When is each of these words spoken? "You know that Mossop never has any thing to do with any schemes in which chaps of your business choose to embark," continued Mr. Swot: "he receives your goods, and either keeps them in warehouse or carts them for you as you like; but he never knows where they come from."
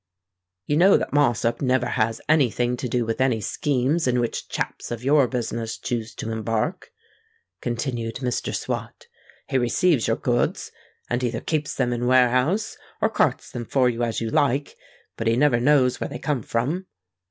"You 0.65 0.77
know 0.77 0.97
that 0.97 1.13
Mossop 1.13 1.61
never 1.61 1.85
has 1.85 2.19
any 2.27 2.49
thing 2.49 2.75
to 2.77 2.89
do 2.89 3.05
with 3.05 3.21
any 3.21 3.39
schemes 3.39 4.07
in 4.07 4.19
which 4.19 4.49
chaps 4.49 4.89
of 4.89 5.03
your 5.03 5.27
business 5.27 5.77
choose 5.77 6.15
to 6.15 6.31
embark," 6.31 6.89
continued 7.61 8.15
Mr. 8.15 8.55
Swot: 8.55 9.05
"he 9.47 9.59
receives 9.59 10.07
your 10.07 10.17
goods, 10.17 10.71
and 11.07 11.23
either 11.23 11.39
keeps 11.39 11.75
them 11.75 11.93
in 11.93 12.07
warehouse 12.07 12.77
or 12.99 13.11
carts 13.11 13.51
them 13.51 13.65
for 13.65 13.89
you 13.89 14.01
as 14.01 14.19
you 14.19 14.31
like; 14.31 14.75
but 15.17 15.27
he 15.27 15.35
never 15.37 15.59
knows 15.59 16.01
where 16.01 16.07
they 16.09 16.17
come 16.17 16.41
from." 16.41 16.87